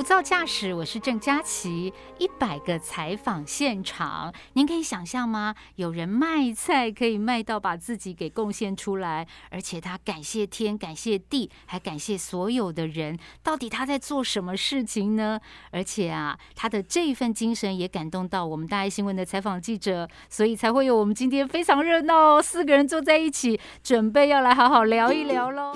[0.00, 1.92] 无噪驾驶，我是郑佳琪。
[2.16, 5.54] 一百个采访现场，您可以想象吗？
[5.74, 13.18] 有人卖菜可以卖到把自己给贡献出来，而且他感谢天、感谢地，还感谢所有的人。
[13.42, 15.38] 到底他在做什么事情呢？
[15.70, 25.74] 而且啊，他的这一份精神也感动到我们大爱新闻的采访记者，所以才会有我们今天非常热闹哦，四个人坐在一起，准备要来好好聊一聊喽。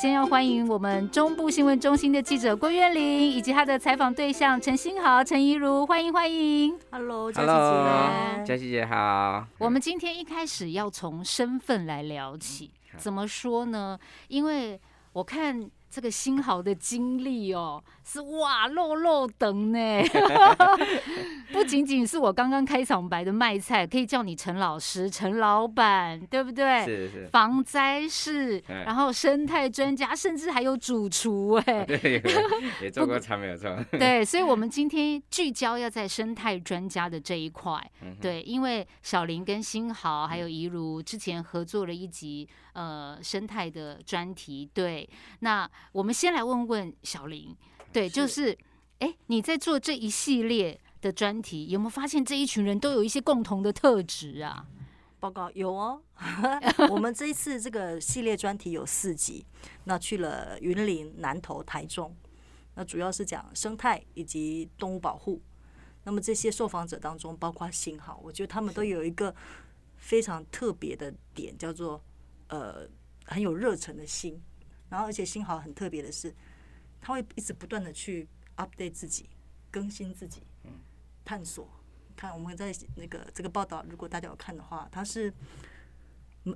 [0.00, 6.74] 先要欢迎我们中部新闻中心的记者郭月玲，以及他的采访对象陈新豪、陈怡如，欢迎欢迎。
[6.90, 9.46] Hello，佳琪姐，佳琪姐好。
[9.58, 13.98] 我们今天一开始要从身份来聊起，怎么说呢？
[14.28, 14.80] 因为
[15.12, 15.70] 我看。
[15.92, 19.78] 这个新豪的经历哦，是哇漏漏等呢，
[21.52, 26.84] 不仅仅是我刚刚开场白的卖菜，可以叫你陈老师、陈老板，对不对？
[26.84, 27.28] 是是。
[27.30, 32.20] 防灾士，然后生态专家，甚至还有主厨哎，对，
[32.82, 33.76] 也做过菜没有错。
[33.92, 37.80] 对，所以我们今天聚焦要在生态专家的这一块，
[38.20, 42.48] 对，因为小林跟新豪还有怡如之前合作了一集。
[42.72, 45.06] 呃，生态的专题，对，
[45.40, 47.52] 那我们先来问问小林，
[47.92, 48.56] 对，就是，
[48.98, 54.66] 哎，你在做这一系列的专题，有没有发现这一群人都有一些共同的特质啊？
[55.18, 56.02] 报告有哦，
[56.90, 59.44] 我们这一次这个系列专题有四集，
[59.84, 62.16] 那去了云林、南投、台中，
[62.74, 65.40] 那主要是讲生态以及动物保护。
[66.04, 69.34] 那么这些受访者当中，包括新豪，我觉得他们都有一个
[69.96, 72.02] 非常特别的点，叫做。
[72.52, 72.84] 呃，
[73.26, 74.42] 很有热忱的心，
[74.88, 76.34] 然后而且新豪很特别的是，
[77.00, 79.30] 他会一直不断的去 update 自己，
[79.70, 80.42] 更新自己，
[81.24, 81.68] 探索。
[82.16, 85.32] 看我们在那个这个报道，如果大家有看的话，他是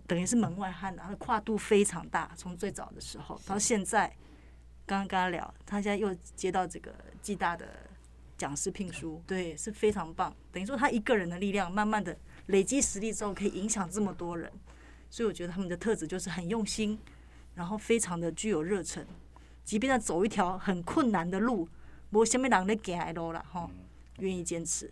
[0.06, 4.08] 等于是门外汉，然后跨度非常大，从最早的时候到现在，
[4.84, 7.66] 刚刚跟他聊，他现在又接到这个暨大的
[8.36, 10.36] 讲师聘书，对，是非常棒。
[10.52, 12.14] 等于说他一个人的力量，慢慢的
[12.48, 14.52] 累积实力之后，可以影响这么多人。
[15.08, 16.98] 所以我觉得他们的特质就是很用心，
[17.54, 19.06] 然后非常的具有热忱，
[19.64, 21.68] 即便要走一条很困难的路，
[22.10, 23.68] 无什么人咧行路了哈，
[24.18, 24.90] 愿意坚持。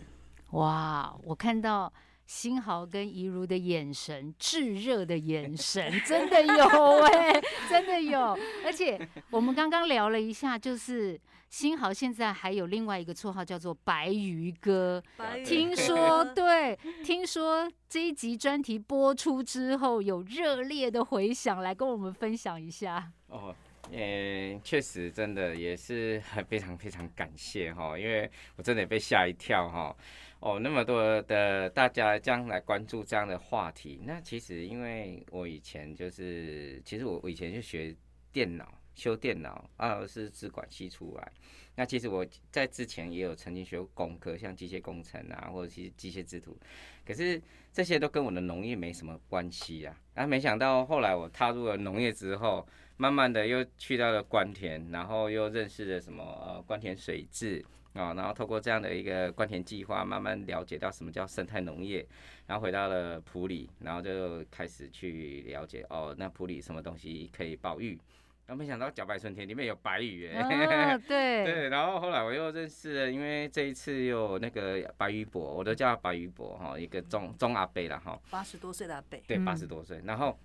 [0.50, 1.92] 哇，我看到
[2.26, 6.64] 新豪跟怡如的眼神，炙热的眼神，真的有
[7.04, 7.40] 哎，
[7.70, 8.36] 真的有。
[8.64, 11.20] 而且我们刚刚聊了一下，就是。
[11.52, 15.02] 新豪现在还有另外一个绰号叫做白鱼哥，
[15.44, 16.74] 听说对，
[17.04, 23.12] 听说这一集专题播出之后有热烈的回响，来跟我们分享一下。
[23.26, 23.54] 哦，
[23.92, 29.94] 嗯，确实真的也是很非常非常感谢哈，因为我真的也被吓一跳哈。
[30.40, 37.94] 哦，那么多的大家将来关注这样的话题，那其实因为我以前就是，其实我我以前就学
[38.32, 38.78] 电脑。
[38.94, 41.32] 修电脑啊，是资管系出来。
[41.74, 46.54] 那其实我在之前也有曾经学过工科，像机械工程啊，或者是机械制图。
[47.02, 47.40] 可是
[47.72, 49.98] 这些都跟我的农业没什么关系啊。
[50.14, 52.68] 那没想到后来我踏入了农业之后，
[53.02, 57.60] 慢慢的又去到了关田，然后又认识了什么呃关田水质
[57.94, 62.06] 啊，然后透过这样的一个关田计划，慢慢了解到什么叫生态农业。
[62.46, 67.98] 然后回到了普里，然后就开始去了解哦，那普里什么东西可以保育。
[68.46, 80.38] 然后没想到茭白春天里面有白鱼哎，对 对，然后后来我又认识了，因为这一次有那个白鱼伯，我都叫他白鱼伯哈，一个中中阿伯了哈，八十多岁的阿伯，对，八十多岁，然后。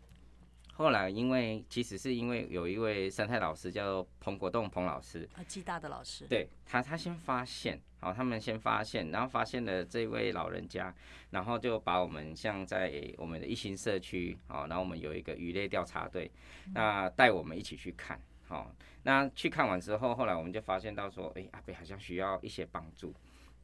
[0.78, 10.94] 后来，因为其实是因为有一位生态老师叫彭国栋彭老师，啊，暨大的老师，对他，他先发现，好，他们先发现，然后发现了这位老人家，
[11.32, 16.30] 然后就把我们像在我们的一心社区，好，然后我们有一个鱼类调查队，
[16.76, 18.72] 那带我们一起去看，好，
[19.02, 23.12] 那去看完之后，后来我们就发现到说，哎，阿北好像需要一些帮助，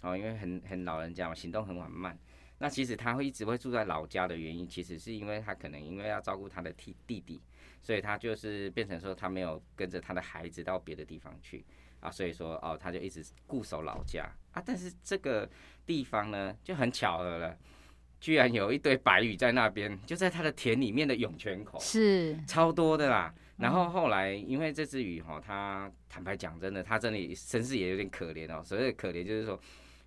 [0.02, 2.18] 哦，因为很很老人家嘛，行动很缓慢。
[2.64, 7.42] 那其实他会一直会住在老家的原因，其实是因为他可能因为要照顾他的弟弟弟，
[7.82, 11.66] 所以他就是变成说他没有跟着他的孩子到别的地方去
[12.00, 14.64] 啊，所以说哦他就一直固守老家啊。
[14.66, 15.50] 但是这个
[15.86, 17.58] 地方呢就很巧合了，
[18.22, 23.36] 居然有一堆白鱼在那边，就在他的田里面的涌泉口，是超多的啦。
[23.58, 28.64] 然后后来因为这只鱼哈，它坦白讲，真的，它真的身世也有点可怜哦。
[28.64, 29.60] 所谓的可怜就是说，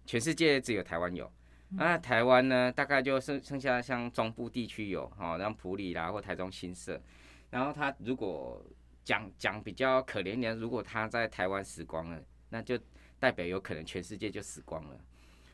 [0.06, 1.30] 全世界只有台湾有，
[1.70, 7.00] 那台湾呢，大概就剩剩下像中部地区有，哈，像普里啦或台中新社。
[7.50, 8.64] 然后他如果
[9.04, 12.78] 讲讲比较可怜一点，如果他在台湾死光了，那就
[13.18, 14.96] 代表有可能全世界就死光了。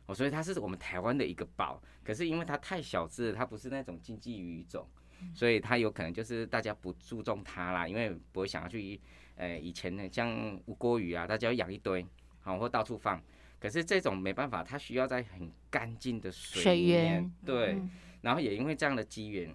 [0.06, 1.82] 哦，所以它是我们台湾的一个宝。
[2.05, 4.87] 可是因为它太小只，它不是那种经济鱼种，
[5.35, 9.00] 所以它有可能就是大家不注重它啦，因为不会想要去，
[9.37, 12.05] 呃，以前呢像乌锅鱼啊，大家要养一堆，
[12.41, 13.19] 好或到处放。
[13.62, 17.81] 可是这种没办法，它需要在很干净的水里面，对。
[18.20, 19.55] 然后也因为这样的机缘，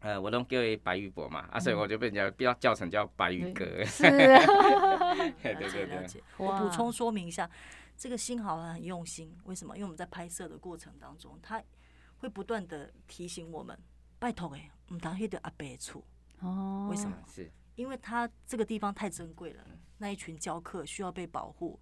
[0.00, 3.82] 呃，我都叫为白玉伯嘛，啊，所以我就被人家比较叫成叫白玉哥。
[3.86, 6.22] 是，对 对对。
[6.36, 7.48] 我补充说明一下。
[7.96, 9.76] 这个新好很用心，为什么？
[9.76, 11.62] 因为我们在拍摄的过程当中，他
[12.18, 13.78] 会不断的提醒我们，
[14.18, 16.04] 拜托哎，唔当去的阿伯处
[16.40, 16.88] 哦。
[16.90, 17.16] 为什么？
[17.26, 19.64] 是因为他这个地方太珍贵了，
[19.96, 21.80] 那一群教客需要被保护。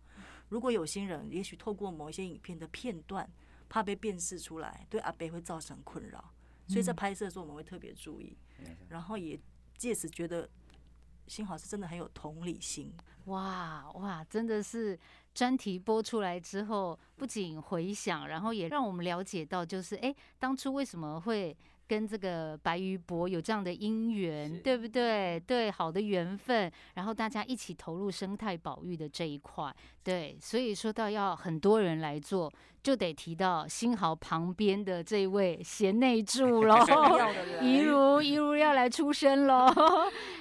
[0.50, 3.26] 如果有心人，也许透过某一些影片的片段，
[3.69, 6.32] 怕被辨识出来，对阿北会造成困扰。
[6.69, 8.37] 所以在拍摄的时候，我们会特别注意，
[8.91, 9.41] 然后也
[9.79, 10.47] 借此觉得
[11.26, 12.93] 新好是真的很有同理心。
[13.25, 14.99] 哇哇，真的是。
[15.32, 21.56] 专题播出来之后，不仅回想，然后也让我们了解到，就是哎，当初为什么会
[21.90, 25.42] 跟这个白鱼博有这样的姻缘，对不对？
[25.44, 32.48] 对，好的缘分，然后大家一起投入生态保育的这一块，对，所以说到要很多人来做，
[32.81, 36.76] 就得提到新豪旁边的这位贤内助 喽，
[37.60, 39.66] 一如一如要来出生喽。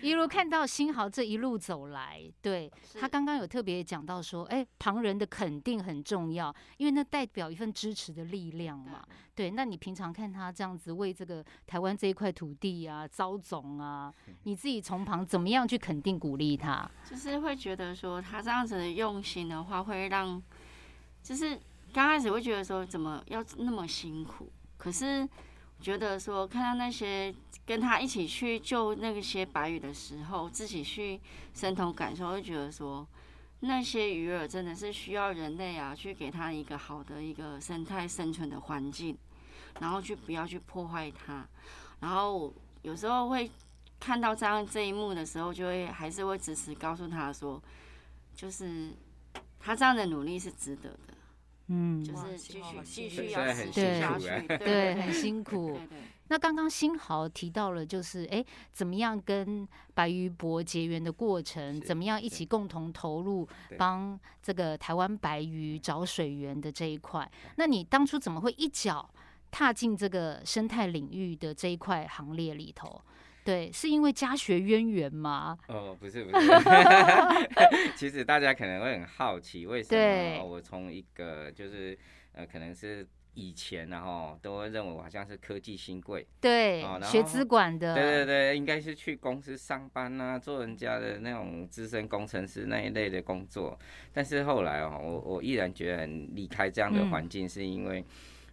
[0.00, 9.04] 一路看到新豪这一路走来，对他刚刚有特别讲到说，哎，旁人的肯定很重要，因为那代表一份支持的力量嘛。
[9.34, 14.12] 对，那你平常看他这样子为这个台湾这一块土地啊招种啊，
[14.44, 16.88] 你自己从旁怎么样去肯定鼓励他？
[17.08, 20.42] 就是会觉得说他这样子的用心的话，会让
[21.22, 21.58] 就是
[21.92, 25.28] 刚开始会觉得说怎么要那么辛苦，可是。
[25.80, 27.34] 觉得说看到那些
[27.64, 31.20] 跟他一起去救那些白鱼的时候，自己去
[31.54, 33.06] 身同感受，会觉得说
[33.60, 39.16] 那些鱼儿真的是需要人类啊，去给他一个好的一个生态生存的环境，
[39.80, 41.46] 然后去不要去破坏它。
[42.00, 42.52] 然后
[42.82, 43.50] 有时候会
[44.00, 47.60] 看到这样这一幕的时候，就会还是会支持告诉他说，
[48.34, 48.90] 就是
[49.60, 51.07] 他这样的努力是值得的。
[51.68, 54.26] 嗯，就是继续继续要持续下去，
[54.58, 55.78] 对，很辛苦。
[56.30, 63.48] 那刚刚新豪提到了，就是哎，怎么样跟白鱼博结缘的过程，怎么样一起共同投入
[63.78, 67.30] 帮这个台湾白鱼找水源的这一块。
[67.56, 69.08] 那你当初怎么会一脚
[69.50, 73.00] 踏进这个生态领域的这一块行列里头？
[73.48, 75.56] 对，是因为家学渊源吗？
[75.68, 76.46] 哦，不是不是，
[77.96, 81.98] 其实大家可能会很好奇，为什么我从一个就是
[82.32, 93.78] 呃，可能是以前然后都会认为我好像是科技新贵，对，学资管的，对对对，应该是去公司上班啊，做人家的那种资深工程师那一类的工作，
[94.12, 98.04] 但是后来哦，我我毅然决然离开这样的环境，是因为。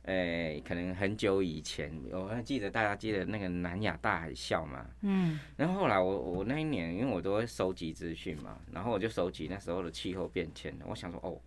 [0.06, 4.86] 诶，可能很久以前，我还记得大家记得那个南亚大海啸嘛。
[5.02, 5.40] 嗯。
[5.58, 10.78] 然后后来我我那一年，因为我都会收集资讯嘛，然后我就收集那时候的气候变迁。
[10.86, 11.42] 我想说，哦，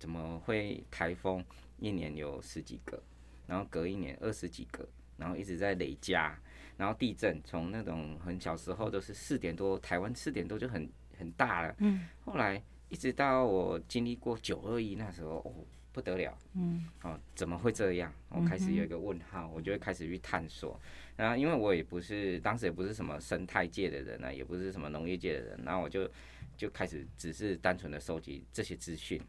[0.00, 1.44] 怎么会台风
[1.78, 3.00] 一年有十几个，
[3.46, 4.84] 然后隔一年二十几个，
[5.16, 6.36] 然后一直在累加，
[6.76, 11.72] 然后地震从那种很小时候都是四点多，台湾四点多就很很大了。
[11.78, 12.08] 嗯。
[12.24, 15.54] 后来一直到我经历过九二一那时候，哦。
[15.92, 18.12] 不得了，嗯，哦，怎么会这样？
[18.28, 20.78] 我开始有一个问号，我就会开始去探索。
[21.16, 26.08] 然后，因为我也不是当时也不是什么生态界的人呢，也不是什么农业界的人，然后我就
[26.56, 29.20] 就开始只是单纯的收集这些资讯。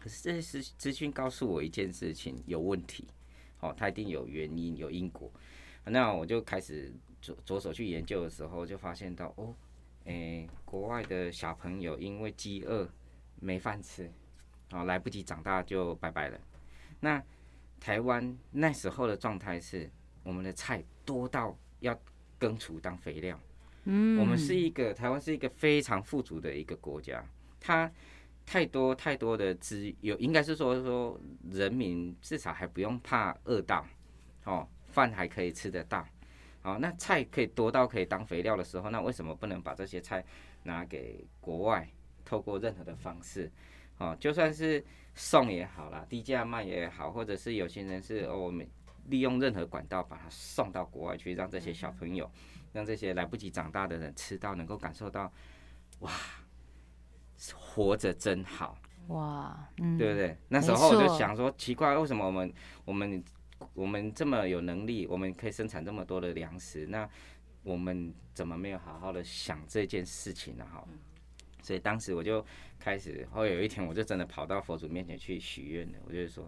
[0.00, 3.06] 可是这些资资讯告诉我一件事情有问题，
[3.60, 5.30] 哦，它一定有原因有因果。
[5.84, 9.54] 那我就开始着着手去研究的时候，就发现到哦，
[10.04, 12.88] 诶，国外的小朋友因为饥饿
[13.38, 14.10] 没饭吃。
[14.74, 16.38] 哦，来不及长大就拜拜了。
[16.98, 17.22] 那
[17.78, 19.88] 台湾那时候的状态是，
[20.24, 21.96] 我们的菜多到要
[22.38, 23.38] 耕除当肥料。
[23.84, 27.24] 嗯，我们是一个台湾是一个非常富足的一个国家，
[27.60, 27.88] 它
[28.44, 33.86] 太多太多的资有，应该是说说人民至少还不用怕饿到，
[34.44, 36.04] 哦，饭还可以吃得到。
[36.62, 40.24] 好，那菜可以多到可以当肥料的时候，那为什么不能把这些菜
[40.62, 41.88] 拿给国外，
[42.24, 43.52] 透过任何的方式？
[44.04, 44.84] 哦，就算是
[45.14, 48.68] 送也好啦，低价卖也好，或者是有些人是哦，我们
[49.06, 52.30] 利用任何管道把它送到国外去，让这些小朋友，
[52.72, 55.32] 让这些来不及长大的人吃到，能够感受到，
[56.00, 56.10] 哇，
[57.54, 58.76] 活着真好。
[59.08, 60.36] 哇，嗯，对不对？
[60.48, 62.54] 那时候我就想说，奇怪，为什么我们
[62.86, 63.22] 我们
[63.74, 67.06] 我们这么有能力，我们可以生产这么多的粮食，那
[67.62, 70.66] 我们怎么没有好好的想这件事情呢？
[70.72, 70.82] 哈，
[71.64, 72.44] 所以当时我就
[72.78, 76.44] 开始，后来有一天我就真的跑到佛祖面前去许愿了，我就是说，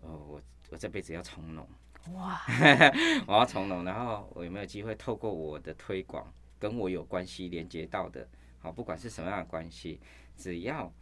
[0.00, 1.66] 哦，我我这辈子要从农，
[2.14, 2.40] 哇，
[3.28, 6.26] 我要从农，然后我有没有机会透过我的推广，
[6.58, 8.28] 跟我有关系连接到的，
[8.58, 10.00] 好，不管是什么样的关系，
[10.36, 10.92] 只要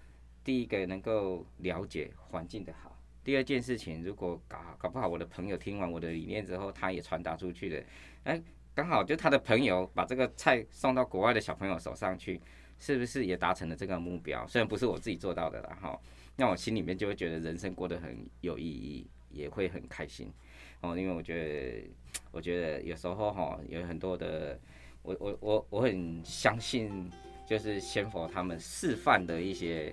[0.45, 7.85] 第一个能够了解环境的好，第二件事情，如果搞搞不好我的朋友听完我的理念之后，他也传达出去了，
[8.25, 8.43] 哎，
[8.75, 12.41] 刚好就他的朋友把这个菜送到国外的小朋友手上去，
[12.79, 14.47] 是不是也达成了这个目标？
[14.47, 16.01] 虽然不是我自己做到的啦，哈，
[16.37, 20.33] 那我心里面就会觉得人生过得很有意义，也会很开心。
[20.81, 21.91] 哦，因为我觉得，
[22.31, 24.59] 我觉得有时候哈，有很多的，
[25.03, 27.11] 我我我我很相信，
[27.47, 29.93] 就是先佛他们示范的一些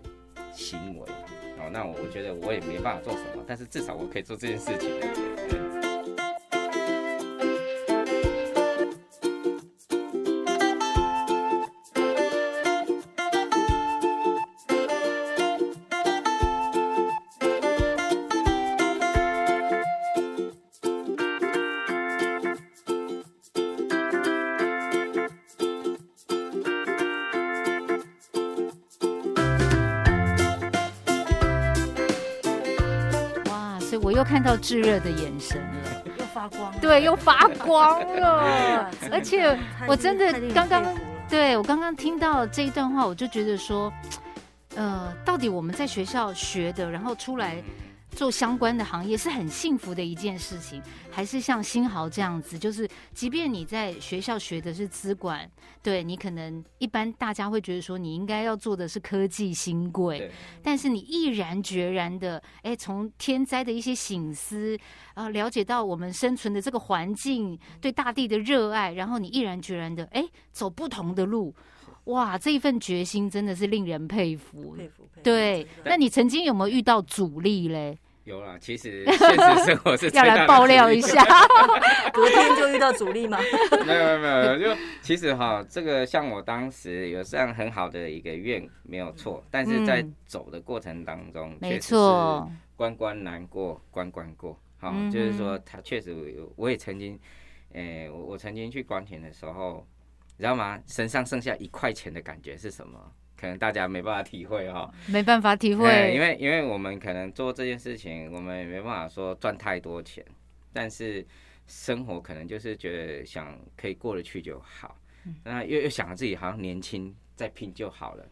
[0.53, 1.09] 行为。
[1.57, 5.24] 哦，那我我觉得我也没办法做什么，但是至少我可以做这件事情。
[34.65, 39.55] 炙热的眼神了，又发光了，对，又发光了， 而且
[39.87, 40.83] 我真的刚刚
[41.29, 43.93] 对我刚刚听到这一段话，我就觉得说，
[44.75, 47.61] 呃，到底我们在学校学的，然后出来
[48.15, 50.81] 做相关的行业是很幸福的一件事情，
[51.11, 55.47] 还是像新豪这样子，就是即便你在学校学的是资管，
[55.83, 60.31] 对你可能一般大家会觉得说你应该要做的是科技新贵，
[60.63, 64.77] 但是你毅然决然的，哎，从天灾的一些醒思
[65.13, 71.53] 啊、了解到我们生存的这个环境，对大地的热爱，然后你毅然决然的，哎，走不同的路。
[72.05, 74.75] 哇，这一份决心真的是令人佩服。
[74.77, 75.21] 佩服佩服。
[75.23, 77.97] 对那你曾经有没有遇到阻力嘞？
[78.25, 81.23] 有啦，其实 现实生活是要来爆料一下。
[82.11, 83.37] 隔天就遇到阻力吗？
[83.85, 84.27] 没有没有没
[84.65, 94.59] 有，就其实哈，这个像我当时有这样很好的一个愿没有错，但是在嗯走的过程当中，没错，关关难过关关过。
[94.77, 97.19] 好、嗯就是说他确实有，我也曾经，
[97.73, 99.85] 诶、我我曾经去关田的时候，
[100.37, 100.79] 你知道吗？
[100.87, 102.99] 身上剩下一块钱的感觉是什么？
[103.45, 106.19] 可能大家没办法体会哈、没办法体会，因。
[106.19, 110.25] 为因为我们可能做这件事情，我们也没办法说赚太多钱，
[110.73, 111.23] 但是
[111.67, 114.99] 生活可能就是觉得想可以过得去就好，
[115.43, 118.25] 那又又想着自己好像年轻再拼就好了，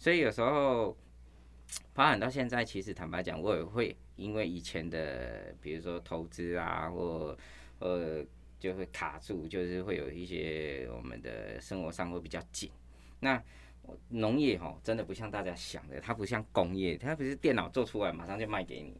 [0.00, 0.96] 所以有时候
[1.94, 7.38] 发展到现在，其实坦白讲，我也会因为以前的比如说投资啊，或
[7.78, 8.24] 呃
[8.58, 12.68] 就会卡住，就是会有一些我们的生活上会比较紧，
[13.20, 13.40] 那。
[14.08, 18.96] 农业哈，真的不像大家想的，它不像工业，它不是电脑做出来马上就卖给你，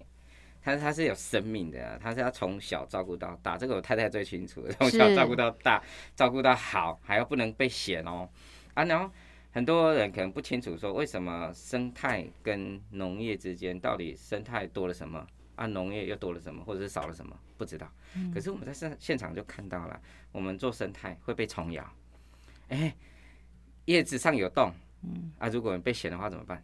[0.63, 5.83] 它它是有生命的、啊，它是要从小照顾到大，这个我太太最清楚，从小照顾到大，
[6.15, 8.29] 照顾到好，还要不能被嫌哦，
[8.75, 9.11] 啊，然后
[9.53, 15.27] 很多人可能不清楚说，为什么生态跟农业之间到底生态多了什么？
[15.55, 17.91] 啊，农业又多了什么，或者是少了什么，不知道。
[18.35, 19.99] 可是我们在现现场就看到了，
[20.31, 21.91] 我们做生态会被虫咬，
[22.69, 22.95] 哎、
[23.87, 26.63] 叶子上有洞，嗯啊，如果被嫌的话怎么办？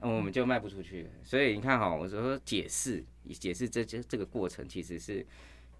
[0.00, 1.10] 那我们就卖不出去。
[1.24, 3.04] 所以你看哈，我说解释
[3.38, 5.26] 解释这这这个过程其实是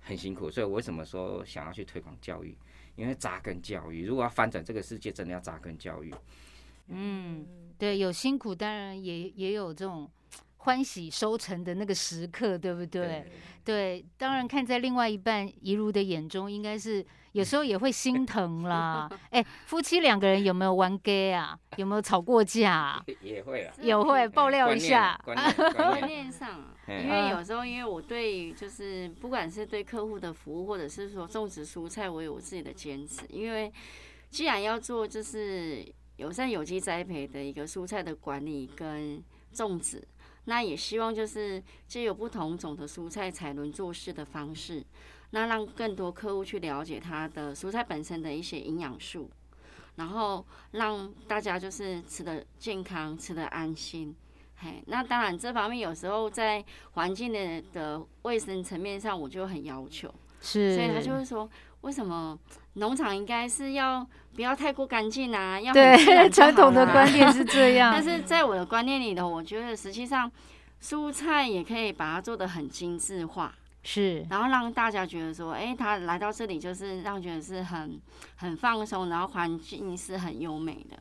[0.00, 0.50] 很辛苦。
[0.50, 2.56] 所以我为什么说想要去推广教育？
[2.96, 6.14] 因为扎根教育，如果要翻转这个世界，真的要扎根教育。
[6.88, 7.44] 嗯，
[7.76, 10.10] 对，有辛苦，当然也也有这种
[10.56, 13.30] 欢喜收成的那个时刻，对不对？
[13.62, 17.04] 对，当然看在另外一半一如的眼中，应该是
[17.36, 19.06] 有时候也会心疼啦。
[19.28, 21.54] 哎，夫妻两个人有没有玩 gay 啊？
[21.76, 25.20] 有没有吵过架啊、 也会啊，也会爆料一下。
[25.22, 25.36] 观
[26.06, 33.20] 念 上因为有时候因为我对就是不管是对客户的服务，或者是说种植蔬菜，我有我自己的坚持。
[33.28, 33.70] 因为
[34.30, 40.02] 既然要做就是友善有机栽培的一个蔬菜的管理跟种植，
[40.46, 44.82] 那也希望就是借有不同种的蔬菜采轮做事的方式，
[45.30, 49.30] 那让更多客户去了解它的蔬菜本身的一些营养素，
[49.96, 54.14] 然后让大家就是吃的健康，吃的安心。
[54.58, 61.46] 嘿，那当然这方面有时候在环境的的卫生层面上，我就很要求，是，所以他就会说，
[61.82, 62.38] 为什么
[62.74, 65.60] 农场应该是要不要太过干净啊？
[65.60, 70.30] 要对传统的观念是这样，但是在我的观念里头，我觉得实际上
[70.82, 73.54] 蔬菜也可以把它做的很精致化，
[73.86, 74.26] 是。
[74.28, 77.98] 然后让大家觉得说，哎、他来到这里就是让觉得是很
[78.36, 80.98] 很放松，然后环境是很优美的。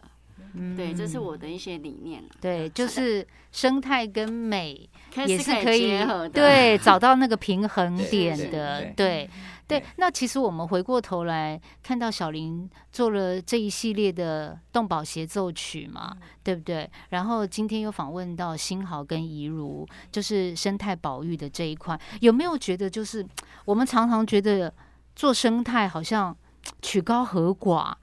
[0.78, 2.32] 对，这是我的一些理念啊。
[2.40, 4.88] 对，就是生态跟美
[5.26, 6.30] 也是可以结合的。
[6.30, 9.30] 对找到那个平衡点的， 对
[9.68, 9.84] 对。
[9.98, 16.90] 那其实我们回过头来看到小林做了这一系列的动保协奏曲嘛，对不对？
[17.10, 23.26] 然后今天又访问到新豪跟怡如，就是生态保育的这一块，有没有觉得就是
[23.66, 24.74] 我们常常觉得
[25.16, 26.36] 做生态好像
[26.82, 27.94] 曲高和寡？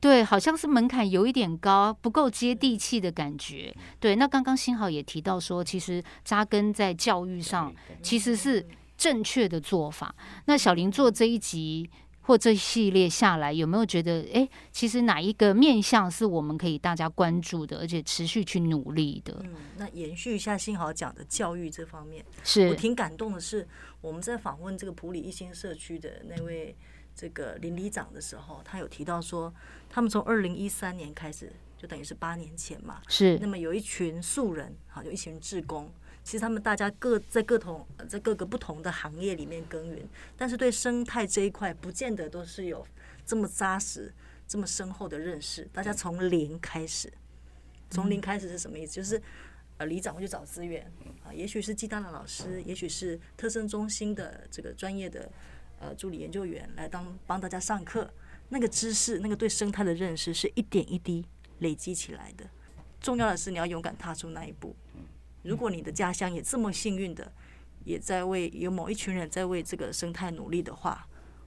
[0.00, 3.72] 对，好像是门槛有一点高，不够接地气的感觉。
[4.00, 8.66] 对，那刚刚新豪也提到说，其实扎根在教育上，其实是
[9.02, 10.14] 正确的做法。
[10.44, 11.90] 那小林做这一集
[12.20, 19.36] 或这一系列下来，有没有觉得，哎，其实哪一个面向是我们可以大家关注的，而且持续去努力的？
[19.42, 23.66] 嗯，那延续一下幸好讲的教育这方面，是我挺感动的是，
[24.00, 26.76] 我们在访问这个普里一心社区的那位
[27.12, 29.52] 这个林里长的时候，他有提到说，
[29.90, 35.90] 他们从二零一三年开始，就等于是八年前嘛，是那么有一群素人，好，有一群志工，
[36.24, 42.86] 其实他们大家各在各同呃在各个不同的行业里面耕耘，但是对生态这一块，不见得都是有
[43.26, 44.12] 这么扎实、
[44.46, 45.68] 这么深厚的认识。
[45.72, 47.12] 大家从零开始，
[47.90, 48.92] 从零开始是什么意思？
[48.92, 49.20] 就是
[49.78, 50.90] 呃，里长会去找资源
[51.24, 55.30] 啊，也许是鸡蛋的老师，也许是特生中心的这个专业的
[55.80, 58.08] 呃助理研究员来当帮大家上课。
[58.50, 61.24] 那个知识，那个对生态的认识，是一点一滴
[61.60, 62.44] 累积起来的。
[63.00, 64.76] 重要的是你要勇敢踏出那一步。
[65.42, 67.32] 如果你的家乡也这么幸运的，
[67.84, 71.06] 也在为有某一群人在为这个生态努力的话，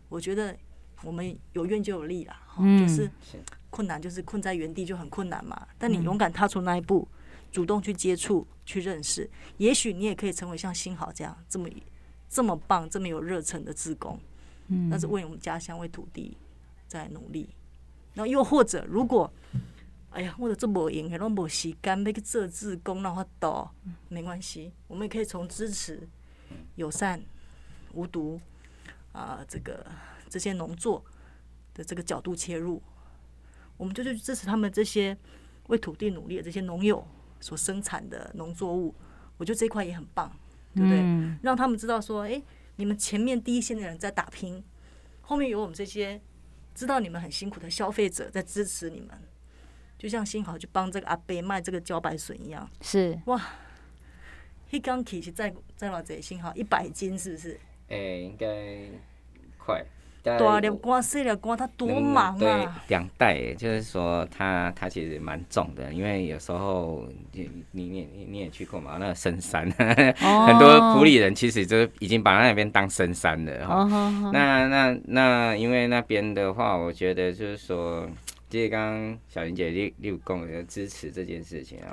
[0.09, 0.55] 我觉得
[1.03, 2.41] 我们有愿就有力啦。
[2.45, 5.67] 哈嗯就是是困难就是困在原地就很困难嘛。
[5.77, 7.07] 但你勇敢踏出那一步，
[7.51, 11.69] 主动去接触、去认识，也许你也可以成为像新豪这样这么
[12.29, 14.19] 这么棒、这么有热忱的职工。
[14.67, 16.35] 嗯那是为我们家乡、为土地
[16.87, 17.47] 在努力。
[18.13, 19.31] 然后又或者，如果
[20.15, 23.69] 哎呀，我的这无闲，拢无时间要去做志工，那法度
[24.07, 26.07] 没关系，我们也可以从支持
[26.75, 27.21] 友善、
[27.93, 28.39] 无毒
[29.11, 29.85] 啊、这个
[30.29, 31.03] 这些农作
[31.73, 32.81] 的这个角度切入，
[33.75, 35.17] 我们就去支持他们这些
[35.67, 37.05] 为土地努力的这些农友
[37.41, 38.95] 所生产的农作物，
[39.35, 40.31] 我觉得这一块也很棒，
[40.73, 40.97] 对不对？
[41.01, 42.41] 嗯让他们知道说，诶，
[42.77, 44.63] 你们前面第一线的人在打拼，
[45.19, 46.21] 后面有我们这些
[46.73, 49.09] 知道你们很辛苦的消费者在支持你们。
[49.97, 53.41] 就像幸好去帮这个阿伯卖这个茭白笋一样，是哇
[54.71, 57.59] 一刚起是在在偌济幸好一百斤是不是？
[57.89, 58.47] 诶、应该
[59.57, 59.83] 快。
[60.23, 62.83] 大粒瓜细粒瓜，他多忙对啊！
[62.87, 69.69] 两袋，就是说它它其实蛮重的，因为有时候你你你你你也去过嘛，那个深山，
[70.23, 73.83] 哦 很多普里人其实就已经把那边当深山了哈。
[73.83, 78.09] 哦那那那，因为那边的话，我觉得就是说，
[78.55, 81.91] 其实刚刚小林姐六六公有支持这件事情啊，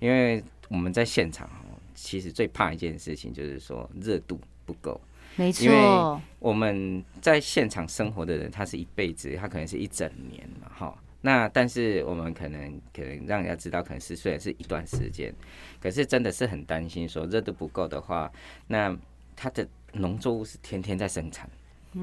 [0.00, 5.00] 因为我们在现场哦，其实最怕一件事情就是说热度不够。
[5.36, 11.02] 没错因为，我们在现场生活的人，他是一辈子，他可能是一整年嘛，哈。
[11.22, 15.34] 那但是我们可能可能让人家知道，可能是虽然是一段时间，
[15.80, 18.30] 可是真的是很担心说热度不够的话，
[18.66, 18.94] 那
[19.34, 21.48] 它的农作物是天天在生产，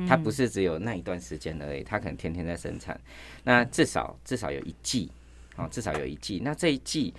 [0.08, 2.99] 它不是只有那一段时间而已，它可能天天在生产。
[3.43, 5.12] 那至少至少有一季，
[5.56, 6.41] 哦，至少有一季。
[6.43, 7.13] 那这一季。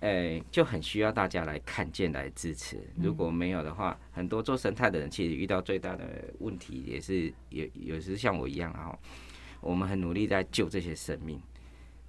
[0.00, 2.78] 呃，就很需要大家来看见、来支持。
[3.00, 6.04] 如果没有的话，很多做生态的人其实遇到最大的
[6.40, 8.94] 问题，也是有有时像我一样啊，
[9.62, 11.40] 我们很努力在救这些生命。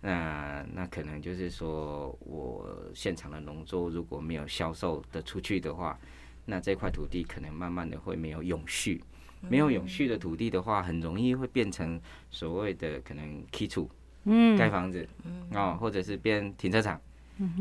[0.02, 5.98] 那那可能就是说我现场的农作如果没有销售的出去的话，
[6.44, 9.02] 那这块土地可能慢慢的会没有永续。
[9.50, 13.90] 没有永续的土地的话，很容易会变成所谓的可能基础
[14.26, 15.08] 嗯，盖房子
[15.54, 17.00] 哦，或者是变停车场，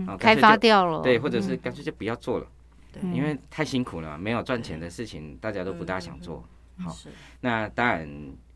[0.06, 2.46] 哦开发掉了，对，或者是干脆就不要做了，
[2.92, 3.02] 对。
[3.02, 6.42] 嗯因为太辛苦了，没有赚钱的事情，大家都不大想做。
[6.78, 6.90] 好。
[6.90, 7.08] 是。
[7.40, 8.08] 那当然，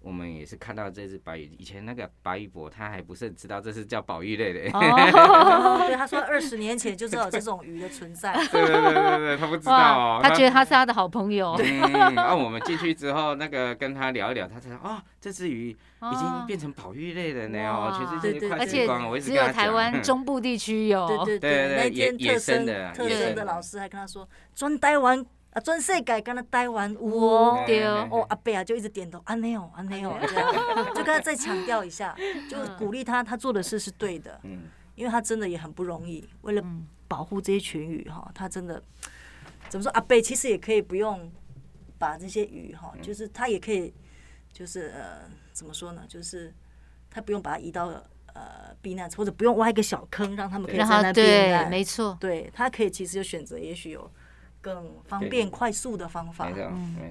[0.09, 8.33] 我们也是看到这只白鱼，以前那个白玉伯他还不是很知道这是叫宝玉类的， 对，他说二十年前就知道有这种鱼的存在。
[8.51, 17.99] 对对对对对，他不知道哦，他觉得他是他的好朋友，嗯，然后我们进去之后，那个跟他聊一聊，他才说哦，这只鱼已经变成宝玉类了呢哦，哇。
[17.99, 19.11] 全世界快而且死光了。
[19.11, 23.35] 我只有台湾中部地区有，对对对对那天特生生的啊特生野生的。
[23.35, 25.23] 的老师还跟他说，专台湾
[25.59, 27.65] 啊，专世界跟他台湾有哦。
[27.67, 30.53] 对哦，阿贝啊就一直点头，安内哦，安内哦， 这样
[30.95, 32.17] 就跟他再强调一下，
[32.49, 34.63] 就是鼓励他，他做的事是对的，嗯，
[34.95, 38.83] 因为他真的也很不容易，为了嗯保护这些群鱼哈，他真的
[39.69, 39.91] 怎么说？
[39.93, 41.31] 阿贝其实也可以不用
[41.99, 43.93] 把这些鱼哈，嗯就是他也可以，
[44.53, 46.03] 就是呃，怎么说呢？
[46.07, 46.55] 就是
[47.11, 47.87] 他不用把它移到
[48.35, 51.69] 呃避难或者不用挖一个小坑让他们可以在那避对，难。
[51.71, 54.09] 没错，对他可以其实就选择，也许有
[54.61, 56.51] 更方便快速的方法。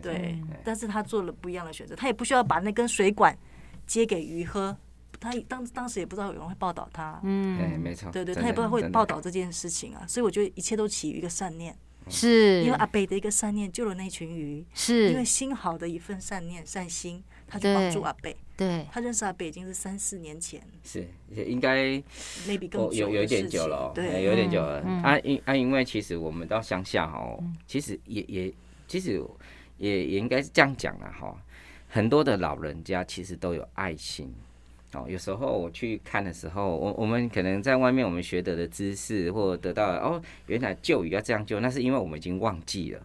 [0.02, 3.38] 对嗯，但是他做了不一样的选择，他也不需要把那根水管
[3.86, 4.76] 接给鱼喝。
[5.20, 11.76] 他当当时也不知道有人会报道他，对，嗯，没错，对对，他也不知道会报道这件事情啊，所以我觉得一切都起于一个善念，
[12.08, 15.10] 是，因为阿北的一个善念救了那群鱼，是。
[15.10, 18.38] 因为，心好的一份善念善心，他就帮助阿北。
[18.58, 20.60] 对，他认识阿北已经是三四年前。
[20.84, 21.86] 是也应该
[22.48, 24.80] ，maybe 更哦有有一点久了对，有点久了。
[25.04, 28.54] 啊，因啊，因为其实我们到乡下哦，其实也也
[28.88, 29.24] 其实
[29.78, 31.39] 也也应该是这样讲了哈，
[31.88, 34.34] 很多的老人家其实都有爱心。
[34.93, 43.02] 哦，有时候我去看的时候，我我们可能在外面我们学得的知识，或得到哦，原来救鱼要这样救，那是因为我们已经忘记了。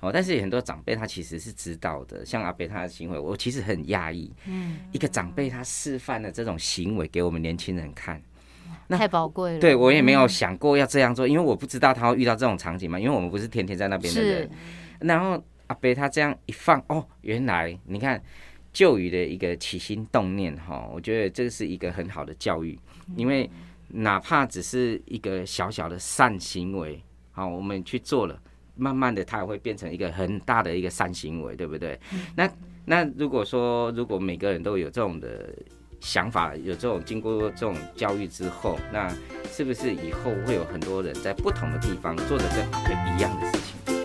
[0.00, 8.20] 哦，但是有很多长辈他其实是知道的，像阿北他的行为，我其实很讶异，嗯，一个长辈他示范了这种行为给我们年轻人看。
[8.86, 14.50] 那太宝贵了，对我也没有嗯想过要这样做，因为我不知道他会遇到这种场景嘛，因为我们不是天天在那边的人。
[15.00, 18.20] 然后阿北他这样一放，哦，原来你看
[18.72, 22.78] 旧鱼的一个起心动念哈，我觉得这是一个很好的教育，
[23.16, 23.48] 因为
[23.88, 27.00] 哪怕只是一个小小的善行为，
[27.32, 28.40] 好，我们去做了，
[28.80, 32.00] 慢慢的它也会变成一个很大的一个善行为，对不对？
[32.34, 32.50] 那
[32.86, 35.54] 那如果说如果每个人都有这种的
[36.00, 39.12] 想法，有这种经过这种教育之后，那
[39.52, 42.44] 是不是以后会有很多人在不同的地方做着
[42.86, 43.99] 跟一样的事情？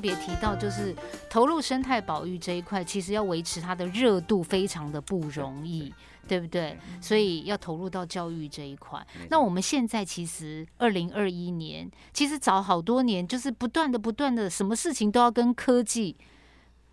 [0.00, 0.94] 别提到，就是
[1.28, 5.92] 投入生态保育这一块，其实要维持它的热度非常的不容易，
[6.26, 6.78] 对不对？
[7.00, 9.06] 所以要投入到教育这一块。
[9.28, 16.16] 那我们现在其实二零二一年，其实早好多年，就是不断的、不断的，什么事情都要跟科技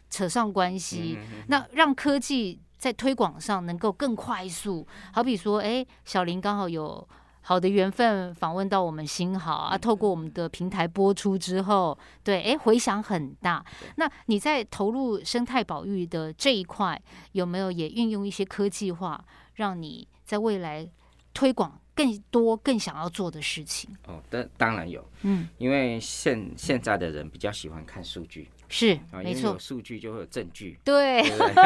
[0.09, 1.17] 扯上关系。
[1.19, 7.07] 嗯那让科技在推广上能够更快速，好比说，哎，小林刚好有
[7.47, 13.65] 好的缘分访问到我们新好啊，透过我们的平台播出之后，对，哎，回响很大。
[13.95, 20.85] 那你在投入生态保育的这一块，有没有也运用一些科技化，让你在未来
[21.33, 23.89] 推广更多、更想要做的事情？
[24.07, 31.23] 哦，当当然有，嗯，因为现现在的人比较喜欢看数据是啊，因没错为有，数据就会有证据，对？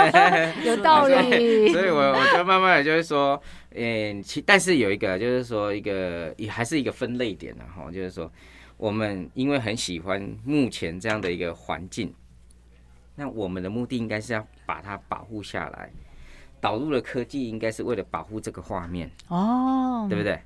[0.66, 1.72] 有 道理。
[1.74, 3.42] 所以我我就慢慢的就是说，
[3.76, 8.32] 嗯，其但是有一个就是说一个也还是一个分类点的哈，就是说
[8.78, 12.14] 我们因为很喜欢目前这样的一个环境，
[13.16, 15.90] 那我们的目的应该是要把它保护下来。
[16.60, 20.40] 导入了科技，应该是为了保护这个画面，哦，对不对？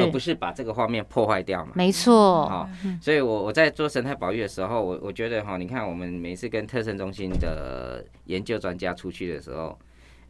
[0.00, 1.72] 而不是把这个画面破坏掉嘛。
[1.74, 2.68] 没错，好，
[3.00, 9.78] 所以我我在做生态保育的时候，我我觉得哈，你看我们每次跟特生中心的研究专家出去的时候，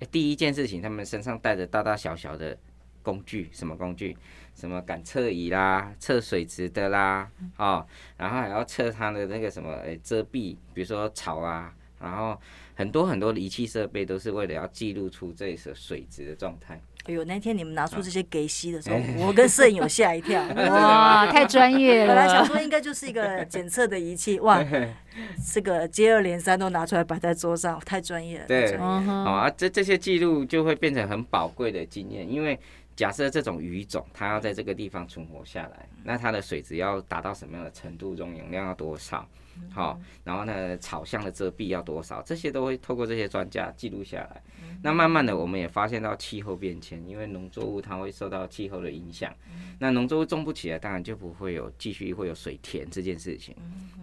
[0.00, 2.56] 诶第一件事情，他们身上带着大大小小的
[3.02, 4.16] 工具，什么工具？
[4.54, 12.36] 什么感测仪啦，测水质的啦，哦，然后还要测它的那个什么诶遮蔽，比如说草啊，然后
[12.78, 16.80] 很多很多的仪器设备都是为了要记录出这些水质的状态。
[17.06, 20.40] 哎呦，那天你们拿出这些给吸的时候，我跟摄影有吓一跳。
[20.70, 22.46] 哇，太专业了本来想。
[22.46, 24.64] 说应该就是一个检测的仪器，哇，
[25.52, 28.46] 这个接二连三都拿出来摆在桌上，太专业了。
[28.46, 28.84] 对好
[29.32, 32.56] 啊，这这些记录就会变成很宝贵的经验，因为
[32.94, 39.28] 假设这种鱼种它要在这个地方存活下来，那它的水质要达到什么样的程度，溶氧量要多少？
[39.70, 42.20] 好，然后呢，草相的遮蔽要多少？
[42.22, 44.42] 这些都会透过这些专家记录下来。
[44.82, 49.32] 那慢慢的，我们也发现到气候变迁，因为农作物它会受到气候的影响。
[49.78, 53.54] 那农作物种不起来，当然就不会有继续会有水田这件事情。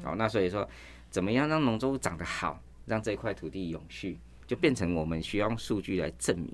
[0.03, 0.67] 好，那所以说，
[1.09, 6.49] 怎么样让农作物长得好，让这块土地永续，就变成我们需要用数据来证明。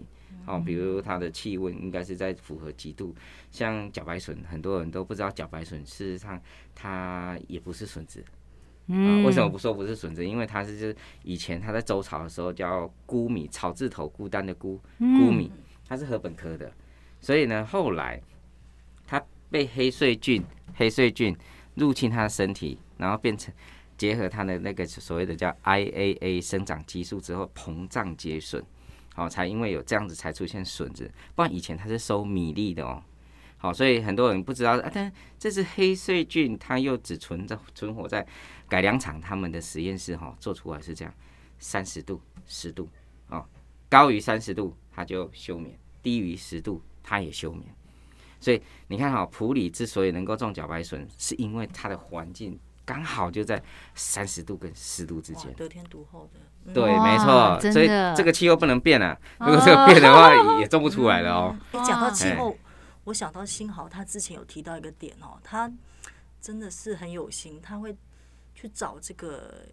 [0.45, 3.13] 哦，比如它的气温应该是在符合几度，
[3.51, 6.41] 像茭白笋，很多人都不知道茭白笋事实上
[6.73, 8.23] 它也不是笋子。
[8.91, 10.25] 啊，为什么不说不是笋子？
[10.25, 15.51] 因为它是就是以前它在周朝的时候叫孤米，草字头孤单的孤孤米，
[15.87, 16.71] 它是禾本科的，
[17.19, 18.21] 所以呢后来
[19.05, 20.43] 它被黑穗菌
[20.75, 21.35] 黑穗菌
[21.75, 23.53] 入侵它的身体，然后变成
[23.97, 28.63] 结合它的那个所谓的叫 IAA 生长激素之后膨胀结笋，
[29.13, 33.01] 好才因为有这样子才出现笋子，不然以前它是收米粒的哦。
[33.57, 38.25] 好，所以很多人不知道啊，但这是黑穗菌，它又只存在存活在
[38.71, 41.13] 改良厂他们的实验室哈，做出来是这样，
[41.59, 42.87] 三十度、十度
[43.27, 43.45] 哦，
[43.89, 47.65] 高于三十度它就休眠，低于十度它也休眠。
[48.39, 53.61] 所以你看哈，普里之所以能够种茭白笋，是因为它的环境刚好就在
[53.93, 56.73] 三十度跟十度之间，得天独厚的。
[56.73, 61.59] 对，没错，所以这个气候不能变啊，如果这个变的话，也种不出来了哦。
[61.73, 62.57] 你讲到气候。
[63.03, 65.69] 我想到新豪，他之前有提到一个点哦，他
[66.39, 67.93] 真的是很有心，他会
[68.53, 69.65] 去找这个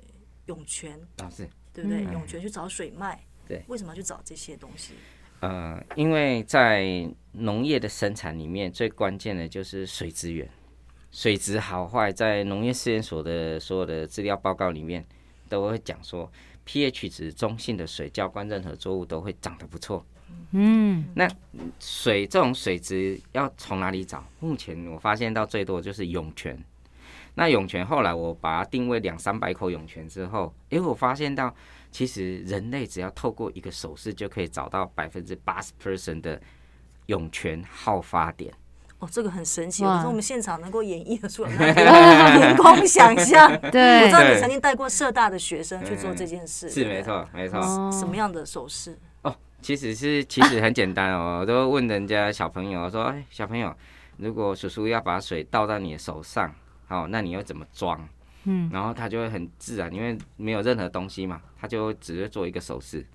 [0.46, 2.02] 涌泉啊，是，对不对？
[2.04, 4.94] 涌泉去找水脉，对，为什么要去找这些东西？
[5.40, 10.48] 呃，因为在农业的生产里面，最关键的就是水资源，
[11.12, 15.06] 水质好坏，在农业试验所的所有的资料报告里面
[15.48, 16.30] 都会讲说
[16.66, 20.04] ，pH 值中性的水浇灌任何作物都会长得不错。
[20.50, 21.30] 嗯，那
[21.78, 24.26] 水这种水质要从哪里找？
[24.40, 26.58] 目前我发现到最多就是涌泉。
[27.38, 31.54] 那涌泉后来我把它定位两三百口涌泉之后，诶，我发现到
[31.90, 36.40] 其实人类只要透过一个手势就可以找到百分之八十 percent 的
[37.06, 38.52] 涌泉好发点。
[38.98, 41.50] 哦，这个很神奇，我说我们现场能够演绎的出来，
[42.36, 43.48] 凭空 想象。
[43.70, 47.60] 对，我知道你曾经带过社大的学生去做这件事，是没错，没错。
[47.92, 48.98] 什么样的手势？
[49.60, 53.74] 其实是其实很简单哦，我都问人家小朋友说：“哎，小朋友，
[54.16, 56.54] 如果叔叔要把水倒到你的手上，
[56.88, 58.08] 好，那你要怎么装？”
[58.44, 63.06] 嗯，然后他就会很自然，因为没有任何东西嘛，他就只是做一个手势。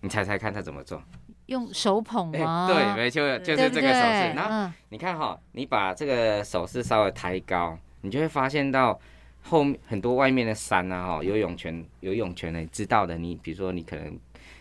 [0.00, 1.02] 你猜猜看他怎么做？
[1.46, 2.66] 用手捧吗？
[2.72, 4.32] 对，没错，就是这个手势。
[4.34, 8.98] 然后你看哈，你把这个手势稍微抬高，你就会发现到
[9.42, 13.18] 后面很多外面的山啊，哈，有涌泉，有涌泉的，你知道的。
[13.18, 14.18] 你比如说，你可能。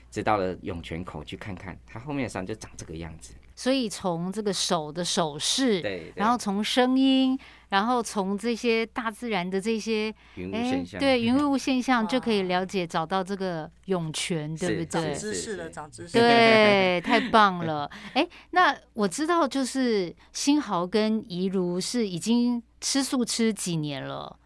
[0.10, 3.36] 知道了涌泉口去看看，它后面的山就长这个样子。
[3.54, 7.38] 所以从这个手的手势，对，然后从声音，
[7.70, 14.86] 然后从这些大自然的这些云雾现象，对云雾现象就可以了解找到这个涌泉，对不对？
[14.86, 16.14] 长知识了，长知 识。
[16.18, 17.90] 对，太棒 了。
[18.14, 24.38] 哎，那我知道，就是新豪跟怡如是已经吃素吃几年了。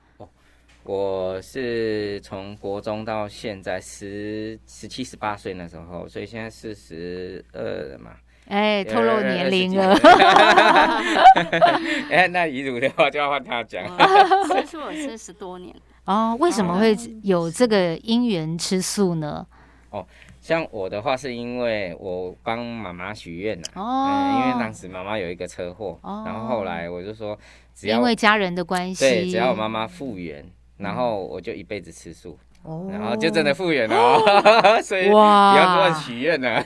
[0.83, 8.15] 我是从国中到现在十十七十八岁那时候，所以现在四十二了嘛。
[8.51, 9.95] 哎，透露年龄了。
[12.11, 13.81] 哎，那遗嘱的话就要换他讲。
[14.49, 15.73] 吃素我吃十多年。
[16.03, 19.47] 哦，为什么会有这个因缘吃素呢？
[19.91, 20.05] 哦，
[20.41, 23.63] 像我的话是因为我帮妈妈许愿了。
[23.75, 24.41] 哦。
[24.41, 27.39] 因为当时妈妈有一个车祸，然后后来我就说，
[27.73, 30.43] 只要因为家人的关系，对，只要我妈妈复原。
[30.77, 32.39] 然后我就一辈子吃素，
[32.91, 34.19] 然后就真的复原了，
[34.83, 36.61] 所以不要乱许愿了，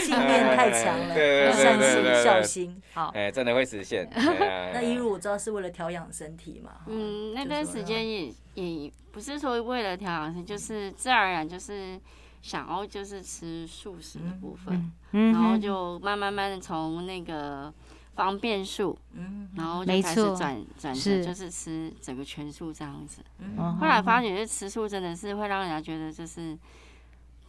[0.00, 4.08] 信念太强了，善心孝心，好，哎，真的会实现。
[4.72, 11.98] 那一如我知道是为了调养身体嘛，嗯，那段时间也也不是说为了调养身，就是自然而然就是
[12.40, 14.92] 想要就是吃素食的部分，
[15.32, 17.72] 然后就慢慢慢的从那个。
[18.18, 23.22] 方便素，嗯，然后就开始转转成就是吃整个全素这样子。
[23.78, 26.58] 后来发觉，就吃素真的是会让人家觉得就是